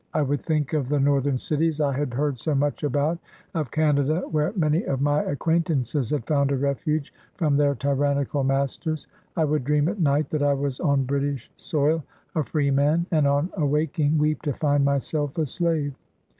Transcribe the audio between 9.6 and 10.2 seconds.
dream at